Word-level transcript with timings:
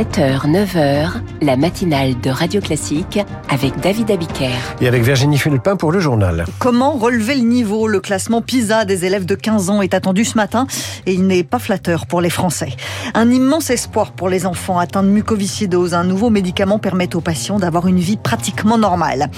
7h, 0.00 0.46
9h, 0.46 1.29
la 1.40 1.56
matinale 1.56 2.20
de 2.20 2.30
Radio 2.30 2.60
Classique 2.60 3.18
avec 3.48 3.78
David 3.80 4.10
Abiker. 4.10 4.50
Et 4.80 4.88
avec 4.88 5.02
Virginie 5.02 5.38
Fulpin 5.38 5.76
pour 5.76 5.92
le 5.92 6.00
journal. 6.00 6.44
Comment 6.58 6.92
relever 6.92 7.34
le 7.34 7.42
niveau? 7.42 7.88
Le 7.88 8.00
classement 8.00 8.42
PISA 8.42 8.84
des 8.84 9.04
élèves 9.04 9.24
de 9.24 9.34
15 9.34 9.70
ans 9.70 9.82
est 9.82 9.94
attendu 9.94 10.24
ce 10.24 10.36
matin 10.36 10.66
et 11.06 11.14
il 11.14 11.26
n'est 11.26 11.44
pas 11.44 11.58
flatteur 11.58 12.06
pour 12.06 12.20
les 12.20 12.30
Français. 12.30 12.70
Un 13.14 13.30
immense 13.30 13.70
espoir 13.70 14.12
pour 14.12 14.28
les 14.28 14.46
enfants 14.46 14.78
atteints 14.78 15.02
de 15.02 15.08
mucoviscidose. 15.08 15.94
Un 15.94 16.04
nouveau 16.04 16.30
médicament 16.30 16.78
permet 16.78 17.14
aux 17.16 17.20
patients 17.20 17.58
d'avoir 17.58 17.86
une 17.86 17.98
vie 17.98 18.16
pratiquement 18.16 18.78
normale. 18.78 19.30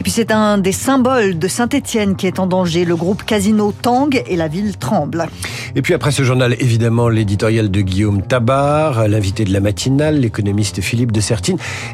Et 0.00 0.02
puis 0.02 0.12
c'est 0.12 0.32
un 0.32 0.58
des 0.58 0.72
symboles 0.72 1.38
de 1.38 1.48
Saint-Étienne 1.48 2.16
qui 2.16 2.26
est 2.26 2.38
en 2.38 2.46
danger. 2.46 2.84
Le 2.84 2.96
groupe 2.96 3.24
Casino 3.24 3.72
tangue 3.72 4.22
et 4.26 4.36
la 4.36 4.48
ville 4.48 4.76
tremble. 4.76 5.26
Et 5.74 5.82
puis 5.82 5.94
après 5.94 6.12
ce 6.12 6.22
journal, 6.22 6.54
évidemment, 6.60 7.08
l'éditorial 7.08 7.70
de 7.70 7.80
Guillaume 7.80 8.22
Tabar, 8.22 9.08
l'invité 9.08 9.44
de 9.44 9.52
la 9.52 9.60
matinale, 9.60 10.20
l'économiste 10.20 10.80
Philippe 10.80 11.12
de 11.12 11.20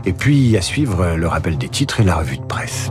Et 0.04 0.12
puis 0.12 0.56
à 0.56 0.62
suivre 0.62 1.14
le 1.16 1.26
rappel 1.26 1.58
des 1.58 1.68
titres 1.68 2.00
et 2.00 2.04
la 2.04 2.16
revue 2.16 2.38
de 2.38 2.44
presse. 2.44 2.90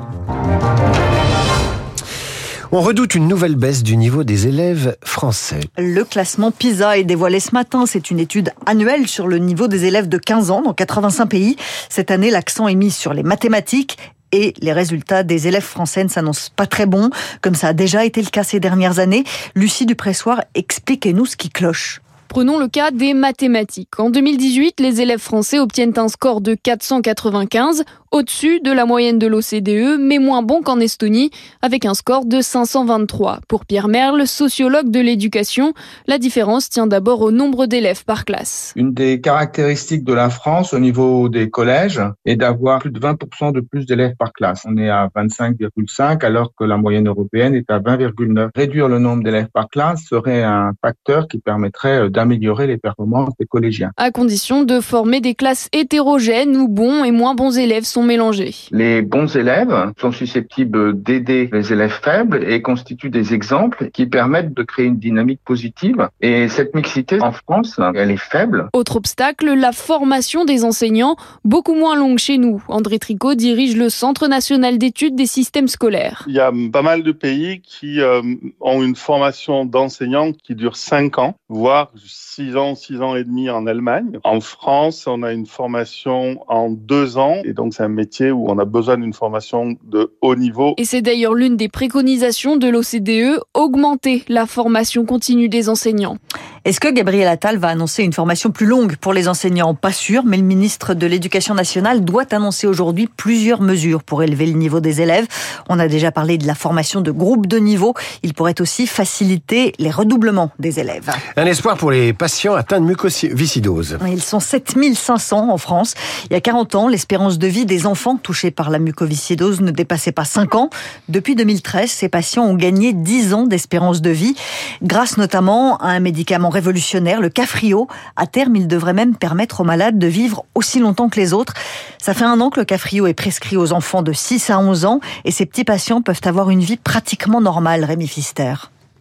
On 2.73 2.81
redoute 2.81 3.15
une 3.15 3.29
nouvelle 3.29 3.55
baisse 3.55 3.81
du 3.81 3.95
niveau 3.95 4.25
des 4.25 4.47
élèves 4.47 4.97
français. 5.01 5.61
Le 5.77 6.03
classement 6.03 6.51
PISA 6.51 6.97
est 6.97 7.05
dévoilé 7.05 7.39
ce 7.39 7.51
matin. 7.53 7.85
C'est 7.85 8.11
une 8.11 8.19
étude 8.19 8.51
annuelle 8.65 9.07
sur 9.07 9.27
le 9.27 9.37
niveau 9.37 9.69
des 9.69 9.85
élèves 9.85 10.09
de 10.09 10.17
15 10.17 10.51
ans 10.51 10.61
dans 10.61 10.73
85 10.73 11.27
pays. 11.27 11.55
Cette 11.89 12.11
année, 12.11 12.29
l'accent 12.29 12.67
est 12.67 12.75
mis 12.75 12.91
sur 12.91 13.13
les 13.13 13.23
mathématiques 13.23 13.97
et 14.33 14.53
les 14.59 14.73
résultats 14.73 15.23
des 15.23 15.47
élèves 15.47 15.63
français 15.63 16.03
ne 16.03 16.09
s'annoncent 16.09 16.51
pas 16.55 16.67
très 16.67 16.85
bons, 16.85 17.09
comme 17.41 17.55
ça 17.55 17.69
a 17.69 17.73
déjà 17.73 18.03
été 18.03 18.21
le 18.21 18.29
cas 18.29 18.43
ces 18.43 18.59
dernières 18.59 18.99
années. 18.99 19.23
Lucie 19.55 19.85
Dupressoir, 19.85 20.43
expliquez-nous 20.53 21.25
ce 21.25 21.37
qui 21.37 21.49
cloche. 21.49 22.01
Prenons 22.29 22.59
le 22.59 22.67
cas 22.67 22.91
des 22.91 23.13
mathématiques. 23.13 23.99
En 23.99 24.09
2018, 24.09 24.79
les 24.79 25.01
élèves 25.01 25.19
français 25.19 25.59
obtiennent 25.59 25.97
un 25.97 26.07
score 26.07 26.41
de 26.41 26.55
495 26.55 27.83
au-dessus 28.11 28.59
de 28.61 28.71
la 28.71 28.85
moyenne 28.85 29.19
de 29.19 29.27
l'OCDE, 29.27 29.99
mais 29.99 30.19
moins 30.19 30.43
bon 30.43 30.61
qu'en 30.61 30.79
Estonie, 30.79 31.31
avec 31.61 31.85
un 31.85 31.93
score 31.93 32.25
de 32.25 32.41
523. 32.41 33.39
Pour 33.47 33.65
Pierre 33.65 33.87
Merle, 33.87 34.27
sociologue 34.27 34.89
de 34.89 34.99
l'éducation, 34.99 35.73
la 36.07 36.17
différence 36.17 36.69
tient 36.69 36.87
d'abord 36.87 37.21
au 37.21 37.31
nombre 37.31 37.65
d'élèves 37.65 38.05
par 38.05 38.25
classe. 38.25 38.73
Une 38.75 38.93
des 38.93 39.21
caractéristiques 39.21 40.03
de 40.03 40.13
la 40.13 40.29
France 40.29 40.73
au 40.73 40.79
niveau 40.79 41.29
des 41.29 41.49
collèges 41.49 42.01
est 42.25 42.35
d'avoir 42.35 42.79
plus 42.79 42.91
de 42.91 42.99
20% 42.99 43.51
de 43.51 43.61
plus 43.61 43.85
d'élèves 43.85 44.15
par 44.17 44.33
classe. 44.33 44.65
On 44.67 44.77
est 44.77 44.89
à 44.89 45.09
25,5 45.15 46.23
alors 46.25 46.51
que 46.57 46.63
la 46.63 46.77
moyenne 46.77 47.07
européenne 47.07 47.55
est 47.55 47.69
à 47.69 47.79
20,9. 47.79 48.49
Réduire 48.55 48.87
le 48.87 48.99
nombre 48.99 49.23
d'élèves 49.23 49.49
par 49.53 49.69
classe 49.69 50.03
serait 50.07 50.43
un 50.43 50.71
facteur 50.81 51.27
qui 51.27 51.39
permettrait 51.39 52.09
d'améliorer 52.09 52.67
les 52.67 52.77
performances 52.77 53.33
des 53.39 53.45
collégiens. 53.45 53.91
À 53.97 54.11
condition 54.11 54.63
de 54.63 54.79
former 54.79 55.21
des 55.21 55.35
classes 55.35 55.69
hétérogènes 55.73 56.55
où 56.55 56.67
bons 56.67 57.03
et 57.03 57.11
moins 57.11 57.35
bons 57.35 57.57
élèves 57.57 57.83
sont 57.83 57.96
mélangés. 58.03 58.55
Les 58.71 59.01
bons 59.01 59.35
élèves 59.35 59.91
sont 59.99 60.11
susceptibles 60.11 61.01
d'aider 61.01 61.49
les 61.51 61.73
élèves 61.73 61.99
faibles 62.01 62.43
et 62.49 62.61
constituent 62.61 63.09
des 63.09 63.33
exemples 63.33 63.89
qui 63.91 64.05
permettent 64.05 64.53
de 64.53 64.63
créer 64.63 64.85
une 64.85 64.99
dynamique 64.99 65.41
positive. 65.45 66.09
Et 66.21 66.47
cette 66.47 66.75
mixité 66.75 67.21
en 67.21 67.31
France, 67.31 67.79
elle 67.95 68.11
est 68.11 68.17
faible. 68.17 68.69
Autre 68.73 68.97
obstacle, 68.97 69.53
la 69.53 69.71
formation 69.71 70.45
des 70.45 70.63
enseignants, 70.63 71.15
beaucoup 71.43 71.75
moins 71.75 71.95
longue 71.95 72.17
chez 72.17 72.37
nous. 72.37 72.63
André 72.67 72.99
Tricot 72.99 73.35
dirige 73.35 73.75
le 73.75 73.89
Centre 73.89 74.27
national 74.27 74.77
d'études 74.77 75.15
des 75.15 75.25
systèmes 75.25 75.67
scolaires. 75.67 76.23
Il 76.27 76.33
y 76.33 76.39
a 76.39 76.51
pas 76.71 76.81
mal 76.81 77.03
de 77.03 77.11
pays 77.11 77.61
qui 77.61 78.01
euh, 78.01 78.21
ont 78.61 78.83
une 78.83 78.95
formation 78.95 79.65
d'enseignants 79.65 80.31
qui 80.31 80.55
dure 80.55 80.75
5 80.75 81.17
ans, 81.19 81.35
voire 81.49 81.91
6 82.05 82.55
ans, 82.57 82.75
6 82.75 83.01
ans 83.01 83.15
et 83.15 83.23
demi 83.23 83.49
en 83.49 83.67
Allemagne. 83.67 84.19
En 84.23 84.39
France, 84.39 85.07
on 85.07 85.23
a 85.23 85.31
une 85.31 85.45
formation 85.45 86.43
en 86.47 86.69
2 86.69 87.17
ans 87.17 87.41
et 87.43 87.53
donc 87.53 87.73
c'est 87.73 87.83
un 87.87 87.89
métier 87.89 88.31
où 88.31 88.49
on 88.49 88.59
a 88.59 88.65
besoin 88.65 88.97
d'une 88.97 89.13
formation 89.13 89.75
de 89.83 90.13
haut 90.21 90.35
niveau. 90.35 90.73
Et 90.77 90.85
c'est 90.85 91.01
d'ailleurs 91.01 91.33
l'une 91.33 91.55
des 91.55 91.69
préconisations 91.69 92.57
de 92.57 92.67
l'OCDE, 92.67 93.39
augmenter 93.53 94.23
la 94.27 94.45
formation 94.45 95.05
continue 95.05 95.47
des 95.47 95.69
enseignants. 95.69 96.17
Est-ce 96.65 96.81
que 96.81 96.89
Gabriel 96.89 97.29
Attal 97.29 97.57
va 97.57 97.69
annoncer 97.69 98.03
une 98.03 98.11
formation 98.11 98.51
plus 98.51 98.65
longue 98.65 98.97
pour 98.97 99.13
les 99.13 99.29
enseignants? 99.29 99.73
Pas 99.73 99.93
sûr, 99.93 100.23
mais 100.25 100.35
le 100.35 100.43
ministre 100.43 100.93
de 100.93 101.07
l'Éducation 101.07 101.53
nationale 101.53 102.03
doit 102.03 102.25
annoncer 102.31 102.67
aujourd'hui 102.67 103.07
plusieurs 103.07 103.61
mesures 103.61 104.03
pour 104.03 104.21
élever 104.21 104.45
le 104.47 104.57
niveau 104.57 104.81
des 104.81 105.01
élèves. 105.01 105.27
On 105.69 105.79
a 105.79 105.87
déjà 105.87 106.11
parlé 106.11 106.37
de 106.37 106.45
la 106.45 106.55
formation 106.55 106.99
de 106.99 107.11
groupes 107.11 107.47
de 107.47 107.57
niveau. 107.57 107.93
Il 108.21 108.33
pourrait 108.33 108.59
aussi 108.59 108.85
faciliter 108.85 109.71
les 109.79 109.91
redoublements 109.91 110.51
des 110.59 110.81
élèves. 110.81 111.09
Un 111.37 111.45
espoir 111.45 111.77
pour 111.77 111.91
les 111.91 112.11
patients 112.11 112.55
atteints 112.55 112.81
de 112.81 112.85
mucoviscidose. 112.85 113.97
Ils 114.05 114.21
sont 114.21 114.41
7500 114.41 115.49
en 115.49 115.57
France. 115.57 115.93
Il 116.29 116.33
y 116.33 116.35
a 116.35 116.41
40 116.41 116.75
ans, 116.75 116.87
l'espérance 116.89 117.39
de 117.39 117.47
vie 117.47 117.65
des 117.65 117.76
enfants 117.85 118.17
touchés 118.17 118.51
par 118.51 118.69
la 118.69 118.79
mucoviscidose 118.79 119.61
ne 119.61 119.71
dépassait 119.71 120.11
pas 120.11 120.25
5 120.25 120.55
ans. 120.55 120.69
Depuis 121.09 121.35
2013, 121.35 121.89
ces 121.89 122.09
patients 122.09 122.45
ont 122.45 122.55
gagné 122.55 122.93
10 122.93 123.33
ans 123.33 123.43
d'espérance 123.45 124.01
de 124.01 124.09
vie, 124.09 124.35
grâce 124.81 125.17
notamment 125.17 125.77
à 125.77 125.89
un 125.89 125.99
médicament 125.99 126.49
révolutionnaire, 126.49 127.21
le 127.21 127.29
Cafrio. 127.29 127.87
À 128.15 128.25
terme, 128.25 128.55
il 128.55 128.67
devrait 128.67 128.93
même 128.93 129.15
permettre 129.15 129.61
aux 129.61 129.65
malades 129.65 129.99
de 129.99 130.07
vivre 130.07 130.45
aussi 130.55 130.79
longtemps 130.79 131.09
que 131.09 131.19
les 131.19 131.33
autres. 131.33 131.53
Ça 132.01 132.13
fait 132.13 132.25
un 132.25 132.39
an 132.41 132.49
que 132.49 132.59
le 132.59 132.65
Cafrio 132.65 133.05
est 133.07 133.13
prescrit 133.13 133.57
aux 133.57 133.73
enfants 133.73 134.01
de 134.01 134.13
6 134.13 134.49
à 134.49 134.59
11 134.59 134.85
ans 134.85 134.99
et 135.25 135.31
ces 135.31 135.45
petits 135.45 135.65
patients 135.65 136.01
peuvent 136.01 136.21
avoir 136.23 136.49
une 136.49 136.61
vie 136.61 136.77
pratiquement 136.77 137.41
normale, 137.41 137.83
Rémi 137.83 138.07
Fister. 138.07 138.55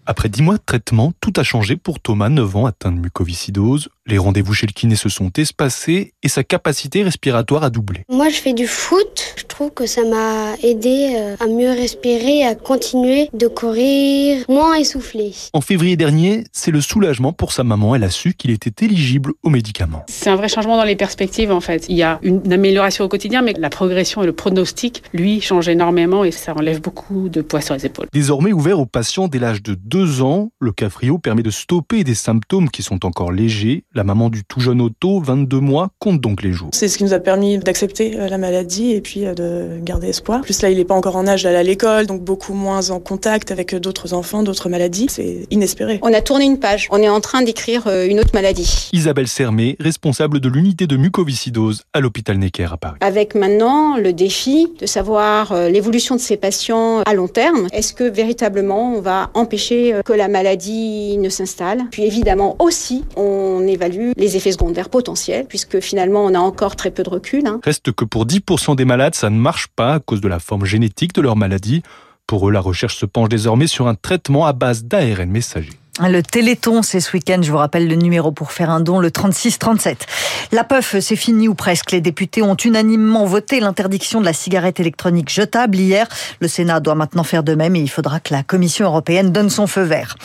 Après 0.09 0.28
dix 0.28 0.41
mois 0.41 0.55
de 0.55 0.62
traitement, 0.65 1.12
tout 1.21 1.33
a 1.37 1.43
changé 1.43 1.75
pour 1.75 1.99
Thomas, 1.99 2.28
9 2.28 2.56
ans, 2.56 2.67
atteint 2.67 2.93
de 2.93 2.99
mucoviscidose. 3.00 3.89
Les 4.06 4.19
rendez-vous 4.19 4.55
chez 4.55 4.69
le 4.69 4.72
kiné 4.72 4.94
se 4.94 5.09
sont 5.09 5.33
espacés 5.37 6.12
et 6.22 6.28
sa 6.28 6.44
capacité 6.44 7.03
respiratoire 7.03 7.65
a 7.65 7.71
doublé. 7.71 8.05
Moi, 8.09 8.28
je 8.28 8.37
fais 8.37 8.53
du 8.53 8.69
foot. 8.69 9.34
Je 9.34 9.44
trouve 9.47 9.72
que 9.72 9.87
ça 9.87 10.05
m'a 10.05 10.55
aidé 10.62 11.15
euh, 11.17 11.34
à 11.41 11.49
mieux 11.49 11.71
respirer, 11.71 12.44
à 12.44 12.55
continuer 12.55 13.28
de 13.33 13.49
courir, 13.49 14.44
moins 14.49 14.77
essoufflé. 14.77 15.34
En 15.53 15.61
février 15.61 15.97
dernier, 15.97 16.44
c'est 16.53 16.71
le 16.71 16.81
soulagement 16.81 17.33
pour 17.33 17.53
sa 17.53 17.65
maman. 17.65 17.97
Elle 17.97 18.05
a 18.05 18.11
su 18.11 18.34
qu'il 18.34 18.53
était 18.53 18.84
éligible 18.84 19.33
aux 19.43 19.50
médicaments. 19.50 20.05
C'est 20.06 20.31
un 20.31 20.37
vrai 20.37 20.49
changement 20.49 20.77
dans 20.77 20.84
les 20.84 20.94
perspectives, 20.94 21.50
en 21.50 21.61
fait. 21.61 21.87
Il 21.88 21.97
y 21.97 22.05
a 22.05 22.21
une 22.23 22.53
amélioration 22.53 23.05
au 23.05 23.09
quotidien, 23.09 23.43
mais 23.43 23.55
la 23.59 23.71
progression 23.71 24.23
et 24.23 24.27
le 24.27 24.33
pronostic, 24.33 25.03
lui, 25.12 25.41
changent 25.41 25.69
énormément 25.69 26.23
et 26.23 26.31
ça 26.31 26.55
enlève 26.55 26.81
beaucoup 26.81 27.28
de 27.28 27.41
poids 27.41 27.61
sur 27.61 27.75
les 27.75 27.87
épaules. 27.87 28.06
Désormais 28.12 28.53
ouvert 28.53 28.78
aux 28.78 28.87
patients 28.87 29.27
dès 29.27 29.41
l'âge 29.41 29.65
de 29.65 29.75
2 29.75 29.96
ans, 30.23 30.51
le 30.61 30.73
Cafrio 30.73 31.19
permet 31.19 31.43
de 31.43 31.51
stopper 31.51 32.05
des 32.05 32.15
symptômes 32.15 32.71
qui 32.71 32.83
sont 32.83 33.05
encore 33.05 33.33
légers. 33.33 33.84
La 33.95 34.05
maman 34.05 34.29
du 34.31 34.45
tout 34.45 34.61
jeune 34.61 34.81
Otto, 34.81 35.21
22 35.21 35.61
mois, 35.61 35.91
compte 35.99 36.21
donc 36.21 36.43
les 36.43 36.53
jours. 36.53 36.71
C'est 36.73 36.89
ce 36.89 36.99
qui 36.99 37.05
nous 37.05 37.12
a 37.12 37.19
permis 37.19 37.59
d'accepter 37.59 38.11
la 38.11 38.39
maladie 38.39 38.93
et 38.93 39.01
puis 39.01 39.21
de 39.21 39.79
garder 39.83 40.09
espoir. 40.09 40.41
En 40.41 40.43
plus 40.43 40.62
là, 40.62 40.71
il 40.71 40.77
n'est 40.77 40.85
pas 40.85 40.95
encore 40.95 41.17
en 41.17 41.27
âge 41.27 41.43
d'aller 41.43 41.56
à 41.56 41.62
l'école, 41.62 42.06
donc 42.06 42.23
beaucoup 42.23 42.55
moins 42.55 42.91
en 42.91 43.01
contact 43.01 43.51
avec 43.51 43.75
d'autres 43.75 44.15
enfants, 44.15 44.43
d'autres 44.43 44.69
maladies. 44.69 45.06
C'est 45.09 45.47
inespéré. 45.51 45.99
On 46.03 46.12
a 46.12 46.21
tourné 46.21 46.45
une 46.45 46.59
page. 46.59 46.89
On 46.91 46.99
est 46.99 47.09
en 47.09 47.21
train 47.21 47.43
d'écrire 47.43 47.87
une 47.89 48.21
autre 48.21 48.31
maladie. 48.35 48.91
Isabelle 48.93 49.29
Sermé, 49.29 49.77
responsable 49.81 50.41
de 50.41 50.49
l'unité 50.49 50.87
de 50.87 50.97
mucoviscidose 50.97 51.83
à 51.93 52.01
l'hôpital 52.01 52.39
Necker 52.39 52.69
à 52.73 52.77
Paris. 52.77 52.99
Avec 53.01 53.35
maintenant 53.35 53.97
le 53.97 54.12
défi 54.12 54.69
de 54.81 54.87
savoir 54.87 55.55
l'évolution 55.69 56.17
de 56.17 56.21
ces 56.21 56.37
patients 56.37 57.03
à 57.03 57.15
long 57.15 57.29
terme. 57.29 57.69
Est-ce 57.73 57.93
que 57.93 58.05
véritablement 58.05 58.95
on 58.95 59.01
va 59.01 59.31
empêcher 59.35 59.86
que 60.05 60.13
la 60.13 60.29
maladie 60.29 61.19
ne 61.19 61.29
s'installe 61.29 61.85
Puis 61.91 62.05
évidemment 62.05 62.57
aussi, 62.59 63.05
on 63.17 63.67
évalue 63.67 64.13
les 64.17 64.37
effets 64.37 64.53
secondaires 64.53 64.89
potentiels, 64.89 65.47
puisque 65.47 65.81
finalement 65.81 66.25
on 66.25 66.35
a 66.35 66.39
encore 66.39 66.77
très 66.77 66.91
peu 66.91 67.03
de 67.03 67.11
recul. 67.11 67.47
Hein. 67.47 67.61
Reste 67.63 67.93
que 67.93 68.05
pour 68.05 68.27
10% 68.27 68.77
des 68.77 68.85
malades, 68.85 69.15
ça 69.15 69.31
ne 69.31 69.39
marche 69.39 69.69
pas 69.69 69.95
à 69.95 70.01
cause 70.01 70.21
de 70.21 70.29
la 70.29 70.39
forme 70.39 70.65
génétique 70.65 71.13
de 71.15 71.21
leur 71.21 71.37
maladie. 71.37 71.83
Pour 72.27 72.49
eux, 72.49 72.53
la 72.53 72.61
recherche 72.61 72.97
se 72.97 73.07
penche 73.07 73.29
désormais 73.29 73.69
sur 73.69 73.87
un 73.87 73.95
traitement 73.95 74.47
à 74.47 74.53
base 74.53 74.85
d'ARN 74.85 75.31
messager. 75.31 75.73
Le 75.98 76.20
Téléthon, 76.20 76.82
c'est 76.82 77.00
ce 77.00 77.12
week-end. 77.12 77.40
Je 77.43 77.50
vous 77.50 77.56
rappelle 77.56 77.88
le 77.88 77.94
numéro 77.94 78.31
pour 78.31 78.52
faire 78.52 78.69
un 78.69 78.81
don, 78.81 78.98
le 78.98 79.10
3637. 79.10 80.06
La 80.52 80.62
puff, 80.62 80.96
c'est 81.00 81.16
fini 81.16 81.48
ou 81.48 81.54
presque. 81.54 81.90
Les 81.90 82.02
députés 82.02 82.43
ont 82.43 82.54
unanimement 82.54 83.25
voté 83.25 83.60
l'interdiction 83.60 84.20
de 84.20 84.26
la 84.26 84.34
cigarette 84.34 84.78
électronique 84.78 85.31
jetable 85.31 85.76
hier. 85.76 86.06
Le 86.40 86.48
Sénat 86.48 86.81
doit 86.81 86.94
maintenant 86.94 87.25
faire 87.25 87.43
de 87.43 87.54
même 87.54 87.76
et 87.76 87.81
il 87.81 87.88
faudra 87.88 88.20
que 88.20 88.34
la 88.34 88.43
Commission 88.43 88.84
européenne 88.84 89.32
donne 89.32 89.48
son 89.48 89.66
feu 89.66 89.82
vert. 89.82 90.16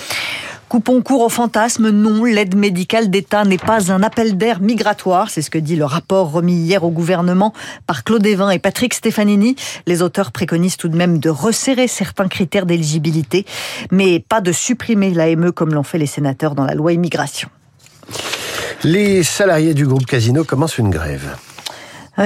Coupons 0.71 1.01
court 1.01 1.23
au 1.23 1.27
fantasme, 1.27 1.89
non, 1.89 2.23
l'aide 2.23 2.56
médicale 2.56 3.09
d'État 3.09 3.44
n'est 3.44 3.57
pas 3.57 3.91
un 3.91 4.01
appel 4.03 4.38
d'air 4.38 4.62
migratoire, 4.62 5.29
c'est 5.29 5.41
ce 5.41 5.50
que 5.50 5.57
dit 5.57 5.75
le 5.75 5.83
rapport 5.83 6.31
remis 6.31 6.53
hier 6.53 6.85
au 6.85 6.91
gouvernement 6.91 7.51
par 7.88 8.06
Claude 8.06 8.25
Evin 8.25 8.50
et 8.51 8.57
Patrick 8.57 8.94
Stefanini. 8.94 9.57
Les 9.85 10.01
auteurs 10.01 10.31
préconisent 10.31 10.77
tout 10.77 10.88
de 10.88 10.95
même 10.95 11.19
de 11.19 11.29
resserrer 11.29 11.89
certains 11.89 12.29
critères 12.29 12.65
d'éligibilité, 12.65 13.45
mais 13.91 14.21
pas 14.21 14.39
de 14.39 14.53
supprimer 14.53 15.12
l'AME 15.12 15.51
comme 15.51 15.73
l'ont 15.73 15.83
fait 15.83 15.97
les 15.97 16.06
sénateurs 16.06 16.56
dans 16.56 16.63
la 16.63 16.73
loi 16.73 16.94
immigration. 16.94 17.50
Les 18.85 19.23
salariés 19.23 19.73
du 19.73 19.85
groupe 19.85 20.06
Casino 20.06 20.45
commencent 20.45 20.77
une 20.77 20.89
grève. 20.89 21.35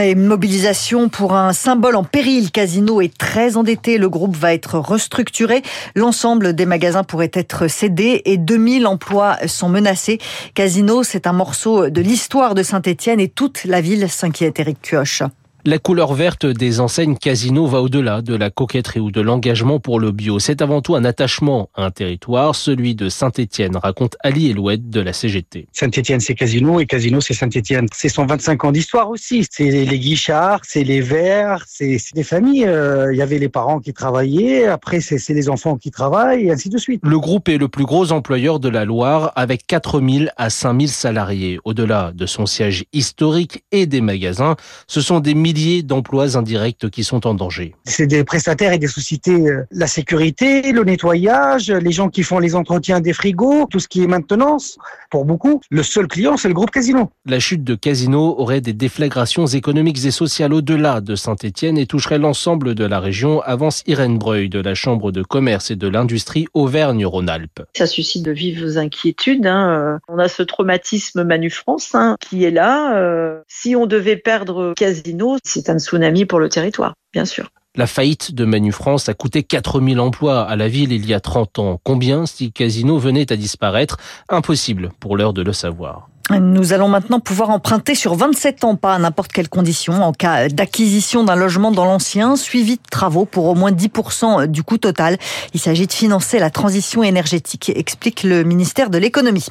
Une 0.04 0.26
mobilisation 0.26 1.08
pour 1.08 1.36
un 1.36 1.54
symbole 1.54 1.96
en 1.96 2.04
péril. 2.04 2.52
Casino 2.52 3.00
est 3.00 3.18
très 3.18 3.56
endetté. 3.56 3.98
Le 3.98 4.10
groupe 4.10 4.36
va 4.36 4.54
être 4.54 4.78
restructuré. 4.78 5.62
L'ensemble 5.96 6.54
des 6.54 6.66
magasins 6.66 7.06
pourrait 7.06 7.32
être 7.34 7.70
cédé 7.70 8.22
et 8.26 8.38
2000 8.38 8.88
emplois 8.88 9.38
sont 9.48 9.70
menacés. 9.70 10.20
Casino, 10.54 11.04
c'est 11.04 11.28
un 11.28 11.34
morceau 11.34 11.90
de 11.90 12.02
l'histoire 12.02 12.56
de 12.56 12.64
Saint-Etienne 12.64 13.22
et 13.22 13.30
toute 13.30 13.64
la 13.64 13.80
ville 13.80 14.10
s'inquiète, 14.10 14.60
Eric 14.60 14.82
Kioch. 14.82 15.24
La 15.68 15.80
couleur 15.80 16.14
verte 16.14 16.46
des 16.46 16.80
enseignes 16.80 17.18
Casino 17.18 17.66
va 17.66 17.82
au-delà 17.82 18.22
de 18.22 18.36
la 18.36 18.52
coquetterie 18.52 19.00
ou 19.00 19.10
de 19.10 19.20
l'engagement 19.20 19.80
pour 19.80 20.00
le 20.00 20.12
bio. 20.12 20.38
C'est 20.38 20.62
avant 20.62 20.84
tout 20.84 20.96
un 20.96 21.04
attachement 21.04 21.72
à 21.74 21.86
un 21.86 21.90
territoire, 21.90 22.54
celui 22.54 22.94
de 22.94 23.10
Saint-Étienne, 23.10 23.76
raconte 23.76 24.16
Ali 24.20 24.52
Elouette 24.52 24.92
de 24.92 25.02
la 25.02 25.12
CGT. 25.12 25.66
Saint-Étienne, 25.72 26.20
c'est 26.20 26.36
Casino 26.36 26.80
et 26.80 26.86
Casino, 26.86 27.20
c'est 27.20 27.34
Saint-Étienne. 27.34 27.88
C'est 27.96 28.10
125 28.10 28.64
ans 28.64 28.72
d'histoire 28.72 29.10
aussi. 29.10 29.44
C'est 29.50 29.72
les 29.72 29.98
Guichards, 29.98 30.62
c'est 30.68 30.84
les 30.84 31.02
Verts, 31.02 31.64
c'est 31.66 31.98
des 32.14 32.24
familles. 32.24 32.66
Euh, 32.68 33.12
il 33.12 33.18
y 33.18 33.24
avait 33.24 33.40
les 33.40 33.50
parents 33.50 33.80
qui 33.80 33.92
travaillaient, 33.92 34.68
après 34.68 35.00
c'est 35.02 35.34
les 35.34 35.50
enfants 35.50 35.78
qui 35.78 35.90
travaillent 35.90 36.46
et 36.46 36.52
ainsi 36.52 36.70
de 36.70 36.78
suite. 36.78 37.02
Le 37.04 37.20
groupe 37.20 37.50
est 37.50 37.58
le 37.58 37.70
plus 37.70 37.86
gros 37.86 38.12
employeur 38.12 38.60
de 38.60 38.70
la 38.70 38.86
Loire 38.86 39.32
avec 39.36 39.66
4000 39.66 40.32
à 40.38 40.52
5000 40.52 40.90
salariés. 40.90 41.58
Au-delà 41.64 42.12
de 42.14 42.28
son 42.28 42.46
siège 42.46 42.86
historique 42.94 43.64
et 43.72 43.88
des 43.88 44.02
magasins, 44.02 44.58
ce 44.86 45.02
sont 45.02 45.20
des 45.20 45.34
milliers 45.34 45.55
d'emplois 45.84 46.38
indirects 46.38 46.90
qui 46.90 47.04
sont 47.04 47.26
en 47.28 47.34
danger. 47.34 47.74
C'est 47.86 48.08
des 48.08 48.24
prestataires 48.24 48.74
et 48.74 48.78
des 48.78 48.88
sociétés, 48.88 49.50
euh, 49.50 49.66
la 49.72 49.88
sécurité, 49.88 50.72
le 50.72 50.84
nettoyage, 50.84 51.72
les 51.72 51.92
gens 51.92 52.10
qui 52.10 52.24
font 52.24 52.40
les 52.40 52.56
entretiens 52.56 53.00
des 53.00 53.14
frigos, 53.14 53.68
tout 53.70 53.80
ce 53.80 53.88
qui 53.88 54.04
est 54.04 54.08
maintenance. 54.08 54.78
Pour 55.10 55.26
beaucoup, 55.26 55.62
le 55.70 55.84
seul 55.84 56.08
client, 56.08 56.38
c'est 56.38 56.48
le 56.48 56.54
groupe 56.54 56.72
Casino. 56.72 57.12
La 57.26 57.40
chute 57.40 57.64
de 57.64 57.76
Casino 57.76 58.36
aurait 58.38 58.62
des 58.62 58.74
déflagrations 58.74 59.48
économiques 59.48 60.06
et 60.06 60.12
sociales 60.12 60.54
au-delà 60.54 61.02
de 61.02 61.16
Saint-Etienne 61.16 61.78
et 61.78 61.86
toucherait 61.86 62.20
l'ensemble 62.20 62.76
de 62.76 62.86
la 62.86 63.00
région, 63.00 63.42
avance 63.42 63.84
Irène 63.88 64.18
Breuil 64.18 64.50
de 64.50 64.60
la 64.60 64.76
Chambre 64.76 65.12
de 65.12 65.24
commerce 65.24 65.72
et 65.72 65.76
de 65.76 65.88
l'industrie 65.88 66.48
Auvergne-Rhône-Alpes. 66.54 67.64
Ça 67.76 67.88
suscite 67.88 68.24
de 68.24 68.32
vives 68.32 68.78
inquiétudes. 68.78 69.48
Hein. 69.48 69.70
Euh, 69.70 69.98
on 70.08 70.20
a 70.20 70.28
ce 70.28 70.44
traumatisme 70.44 71.24
Manu 71.24 71.50
France 71.50 71.94
hein, 71.94 72.18
qui 72.20 72.44
est 72.44 72.52
là. 72.52 72.98
Euh, 72.98 73.40
si 73.48 73.76
on 73.76 73.86
devait 73.86 74.18
perdre 74.18 74.74
Casino, 74.76 75.38
c'est 75.46 75.70
un 75.70 75.80
tsunami 75.80 76.26
pour 76.26 76.40
le 76.40 76.50
territoire, 76.50 76.96
bien 77.14 77.26
sûr. 77.26 77.50
La 77.76 77.88
faillite 77.88 78.34
de 78.34 78.46
Manu 78.46 78.72
France 78.72 79.10
a 79.10 79.14
coûté 79.14 79.44
4000 79.44 80.00
emplois 80.00 80.42
à 80.42 80.56
la 80.56 80.68
ville 80.68 80.94
il 80.94 81.06
y 81.06 81.14
a 81.14 81.20
30 81.20 81.60
ans. 81.60 81.80
Combien 81.84 82.26
si 82.26 82.52
Casino 82.52 82.98
venait 82.98 83.32
à 83.32 83.36
disparaître? 83.36 83.98
Impossible 84.30 84.92
pour 85.00 85.18
l'heure 85.18 85.34
de 85.34 85.42
le 85.42 85.52
savoir. 85.52 86.10
Nous 86.32 86.74
allons 86.74 86.88
maintenant 86.88 87.20
pouvoir 87.20 87.52
emprunter 87.52 87.94
sur 87.94 88.16
27 88.16 88.64
ans, 88.64 88.76
pas 88.76 88.96
à 88.96 88.98
n'importe 88.98 89.32
quelle 89.32 89.48
condition, 89.48 90.02
en 90.02 90.12
cas 90.12 90.50
d'acquisition 90.50 91.24
d'un 91.24 91.36
logement 91.36 91.70
dans 91.72 91.86
l'ancien, 91.86 92.36
suivi 92.36 92.78
de 92.78 92.82
travaux 92.90 93.26
pour 93.26 93.46
au 93.46 93.54
moins 93.54 93.72
10% 93.72 94.48
du 94.48 94.64
coût 94.64 94.80
total. 94.80 95.20
Il 95.54 95.60
s'agit 95.60 95.86
de 95.86 95.94
financer 95.94 96.40
la 96.40 96.50
transition 96.50 97.04
énergétique, 97.04 97.72
explique 97.76 98.24
le 98.24 98.44
ministère 98.44 98.90
de 98.90 98.98
l'économie. 98.98 99.46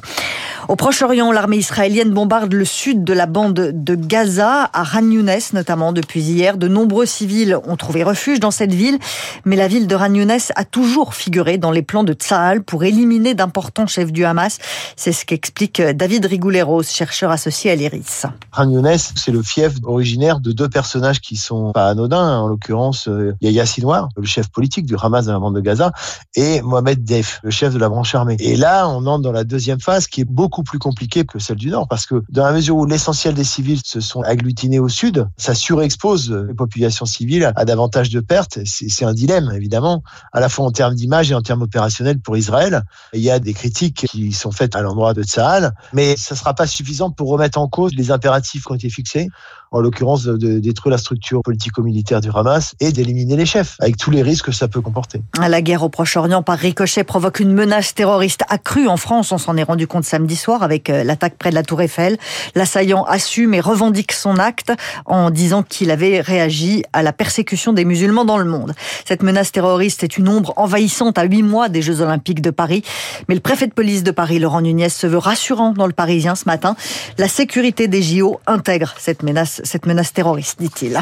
Au 0.67 0.75
Proche-Orient, 0.75 1.31
l'armée 1.31 1.55
israélienne 1.55 2.11
bombarde 2.11 2.51
le 2.51 2.65
sud 2.65 3.05
de 3.05 3.13
la 3.13 3.25
bande 3.25 3.53
de 3.53 3.95
Gaza, 3.95 4.69
à 4.73 4.83
Ran 4.83 5.09
Younes 5.09 5.31
notamment 5.53 5.93
depuis 5.93 6.19
hier. 6.19 6.57
De 6.57 6.67
nombreux 6.67 7.05
civils 7.05 7.57
ont 7.65 7.77
trouvé 7.77 8.03
refuge 8.03 8.41
dans 8.41 8.51
cette 8.51 8.73
ville, 8.73 8.99
mais 9.45 9.55
la 9.55 9.69
ville 9.69 9.87
de 9.87 9.95
Ran 9.95 10.13
Younes 10.13 10.39
a 10.55 10.65
toujours 10.65 11.13
figuré 11.13 11.57
dans 11.57 11.71
les 11.71 11.83
plans 11.83 12.03
de 12.03 12.11
Tsahal 12.11 12.63
pour 12.63 12.83
éliminer 12.83 13.33
d'importants 13.33 13.87
chefs 13.87 14.11
du 14.11 14.25
Hamas. 14.25 14.57
C'est 14.97 15.13
ce 15.13 15.23
qu'explique 15.23 15.81
David 15.81 16.25
Rigoulet 16.25 16.64
chercheur 16.83 17.31
associé 17.31 17.71
à 17.71 17.75
l'IRIS. 17.75 18.25
Younes, 18.57 18.97
c'est 19.15 19.31
le 19.31 19.41
fief 19.41 19.73
originaire 19.83 20.39
de 20.39 20.51
deux 20.51 20.69
personnages 20.69 21.19
qui 21.21 21.35
sont 21.35 21.71
pas 21.71 21.89
anodins, 21.89 22.39
en 22.39 22.47
l'occurrence 22.47 23.07
euh, 23.07 23.35
Yahya 23.41 23.65
Sinwar, 23.65 24.09
le 24.15 24.25
chef 24.25 24.49
politique 24.49 24.85
du 24.85 24.95
Hamas 25.01 25.25
dans 25.25 25.33
la 25.33 25.39
bande 25.39 25.55
de 25.55 25.61
Gaza, 25.61 25.91
et 26.35 26.61
Mohamed 26.61 27.03
Def, 27.03 27.39
le 27.43 27.51
chef 27.51 27.73
de 27.73 27.79
la 27.79 27.89
branche 27.89 28.15
armée. 28.15 28.37
Et 28.39 28.55
là, 28.55 28.87
on 28.87 29.05
entre 29.05 29.21
dans 29.21 29.31
la 29.31 29.43
deuxième 29.43 29.79
phase 29.79 30.07
qui 30.07 30.21
est 30.21 30.25
beaucoup 30.25 30.63
plus 30.63 30.79
compliquée 30.79 31.25
que 31.25 31.39
celle 31.39 31.57
du 31.57 31.69
Nord, 31.69 31.87
parce 31.87 32.05
que 32.05 32.23
dans 32.29 32.45
la 32.45 32.51
mesure 32.51 32.75
où 32.75 32.85
l'essentiel 32.85 33.33
des 33.33 33.43
civils 33.43 33.81
se 33.83 33.99
sont 33.99 34.21
agglutinés 34.21 34.79
au 34.79 34.89
Sud, 34.89 35.27
ça 35.37 35.53
surexpose 35.53 36.31
les 36.31 36.53
populations 36.53 37.05
civiles 37.05 37.51
à 37.55 37.65
davantage 37.65 38.09
de 38.09 38.19
pertes. 38.19 38.59
C'est 38.65 39.05
un 39.05 39.13
dilemme, 39.13 39.51
évidemment, 39.55 40.03
à 40.33 40.39
la 40.39 40.49
fois 40.49 40.65
en 40.65 40.71
termes 40.71 40.95
d'image 40.95 41.31
et 41.31 41.35
en 41.35 41.41
termes 41.41 41.61
opérationnels 41.61 42.19
pour 42.19 42.37
Israël. 42.37 42.83
Il 43.13 43.21
y 43.21 43.29
a 43.29 43.39
des 43.39 43.53
critiques 43.53 44.07
qui 44.09 44.31
sont 44.31 44.51
faites 44.51 44.75
à 44.75 44.81
l'endroit 44.81 45.13
de 45.13 45.23
Tsahal, 45.23 45.73
mais 45.93 46.15
ça 46.17 46.35
sera 46.35 46.53
pas 46.55 46.67
suffisant 46.67 47.11
pour 47.11 47.29
remettre 47.29 47.59
en 47.59 47.67
cause 47.67 47.93
les 47.93 48.11
impératifs 48.11 48.63
qui 48.63 48.71
ont 48.71 48.75
été 48.75 48.89
fixés 48.89 49.29
en 49.71 49.79
l'occurrence 49.79 50.23
de 50.23 50.59
détruire 50.59 50.91
la 50.91 50.97
structure 50.97 51.41
politico-militaire 51.43 52.21
du 52.21 52.29
Hamas 52.33 52.75
et 52.79 52.91
d'éliminer 52.91 53.35
les 53.35 53.45
chefs, 53.45 53.75
avec 53.79 53.97
tous 53.97 54.11
les 54.11 54.21
risques 54.21 54.45
que 54.45 54.51
ça 54.51 54.67
peut 54.67 54.81
comporter. 54.81 55.21
La 55.39 55.61
guerre 55.61 55.83
au 55.83 55.89
Proche-Orient 55.89 56.43
par 56.43 56.57
ricochet 56.57 57.03
provoque 57.03 57.39
une 57.39 57.53
menace 57.53 57.93
terroriste 57.93 58.43
accrue 58.49 58.87
en 58.87 58.97
France. 58.97 59.31
On 59.31 59.37
s'en 59.37 59.57
est 59.57 59.63
rendu 59.63 59.87
compte 59.87 60.05
samedi 60.05 60.35
soir 60.35 60.63
avec 60.63 60.89
euh, 60.89 61.03
l'attaque 61.03 61.37
près 61.37 61.49
de 61.49 61.55
la 61.55 61.63
Tour 61.63 61.81
Eiffel. 61.81 62.17
L'assaillant 62.55 63.03
assume 63.03 63.53
et 63.53 63.59
revendique 63.59 64.11
son 64.11 64.37
acte 64.37 64.71
en 65.05 65.29
disant 65.29 65.63
qu'il 65.63 65.91
avait 65.91 66.21
réagi 66.21 66.83
à 66.93 67.03
la 67.03 67.13
persécution 67.13 67.73
des 67.73 67.85
musulmans 67.85 68.25
dans 68.25 68.37
le 68.37 68.45
monde. 68.45 68.73
Cette 69.05 69.23
menace 69.23 69.51
terroriste 69.51 70.03
est 70.03 70.17
une 70.17 70.29
ombre 70.29 70.53
envahissante 70.55 71.17
à 71.17 71.23
huit 71.23 71.43
mois 71.43 71.69
des 71.69 71.81
Jeux 71.81 72.01
Olympiques 72.01 72.41
de 72.41 72.51
Paris. 72.51 72.83
Mais 73.27 73.35
le 73.35 73.41
préfet 73.41 73.67
de 73.67 73.73
police 73.73 74.03
de 74.03 74.11
Paris, 74.11 74.39
Laurent 74.39 74.61
Nunez, 74.61 74.89
se 74.89 75.07
veut 75.07 75.17
rassurant 75.17 75.71
dans 75.71 75.87
le 75.87 75.93
Parisien 75.93 76.35
ce 76.35 76.45
matin. 76.45 76.75
La 77.17 77.27
sécurité 77.27 77.87
des 77.87 78.01
JO 78.01 78.39
intègre 78.47 78.95
cette 78.97 79.23
menace 79.23 79.54
cette 79.63 79.85
menace 79.85 80.13
terroriste, 80.13 80.59
dit-il. 80.59 80.99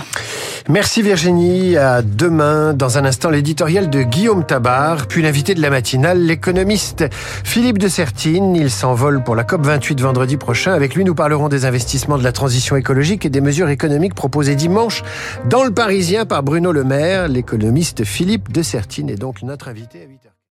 Merci 0.70 1.02
Virginie. 1.02 1.78
À 1.78 2.02
demain. 2.02 2.74
Dans 2.74 2.98
un 2.98 3.06
instant, 3.06 3.30
l'éditorial 3.30 3.90
de 3.90 4.04
Guillaume 4.04 4.46
Tabar, 4.46 5.08
puis 5.08 5.22
l'invité 5.22 5.56
de 5.56 5.62
la 5.62 5.70
matinale, 5.70 6.26
l'économiste 6.26 7.06
Philippe 7.12 7.78
de 7.78 7.88
Sertine. 7.88 8.56
Il 8.56 8.70
s'envole 8.70 9.24
pour 9.24 9.36
la 9.36 9.44
COP28 9.44 10.02
vendredi 10.02 10.38
prochain. 10.38 10.74
Avec 10.74 10.96
lui, 10.96 11.04
nous 11.04 11.16
parlerons 11.16 11.50
des 11.50 11.66
investissements 11.66 12.18
de 12.18 12.24
la 12.24 12.32
transition 12.32 12.76
écologique 12.76 13.26
et 13.26 13.30
des 13.30 13.42
mesures 13.42 13.70
économiques 13.70 14.16
proposées 14.16 14.56
dimanche 14.56 15.04
dans 15.50 15.64
le 15.64 15.72
Parisien 15.72 16.26
par 16.26 16.44
Bruno 16.44 16.72
Le 16.72 16.84
Maire. 16.84 17.28
L'économiste 17.28 18.04
Philippe 18.06 18.52
de 18.52 18.62
Sertine 18.62 19.10
est 19.10 19.16
donc 19.16 19.44
notre 19.44 19.68
invité 19.68 20.00
à 20.00 20.06
8h. 20.06 20.23